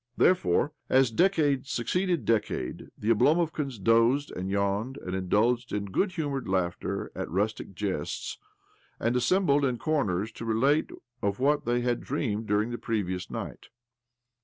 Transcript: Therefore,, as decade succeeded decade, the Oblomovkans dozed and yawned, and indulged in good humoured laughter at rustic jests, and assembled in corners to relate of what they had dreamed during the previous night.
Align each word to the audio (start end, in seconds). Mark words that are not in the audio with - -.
Therefore,, 0.17 0.73
as 0.89 1.11
decade 1.11 1.67
succeeded 1.67 2.25
decade, 2.25 2.87
the 2.97 3.11
Oblomovkans 3.11 3.77
dozed 3.77 4.31
and 4.31 4.49
yawned, 4.49 4.97
and 4.97 5.13
indulged 5.15 5.71
in 5.71 5.85
good 5.91 6.13
humoured 6.13 6.47
laughter 6.47 7.11
at 7.13 7.29
rustic 7.29 7.75
jests, 7.75 8.39
and 8.99 9.15
assembled 9.15 9.63
in 9.63 9.77
corners 9.77 10.31
to 10.31 10.43
relate 10.43 10.89
of 11.21 11.39
what 11.39 11.65
they 11.65 11.81
had 11.81 12.01
dreamed 12.01 12.47
during 12.47 12.71
the 12.71 12.79
previous 12.79 13.29
night. 13.29 13.67